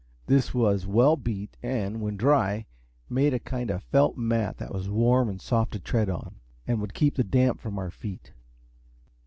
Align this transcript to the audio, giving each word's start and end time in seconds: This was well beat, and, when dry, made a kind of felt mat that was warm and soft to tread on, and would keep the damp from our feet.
This 0.25 0.51
was 0.51 0.87
well 0.87 1.15
beat, 1.15 1.55
and, 1.61 2.01
when 2.01 2.17
dry, 2.17 2.65
made 3.07 3.35
a 3.35 3.39
kind 3.39 3.69
of 3.69 3.83
felt 3.83 4.17
mat 4.17 4.57
that 4.57 4.73
was 4.73 4.89
warm 4.89 5.29
and 5.29 5.39
soft 5.39 5.73
to 5.73 5.79
tread 5.79 6.09
on, 6.09 6.37
and 6.65 6.81
would 6.81 6.95
keep 6.95 7.17
the 7.17 7.23
damp 7.23 7.59
from 7.61 7.77
our 7.77 7.91
feet. 7.91 8.31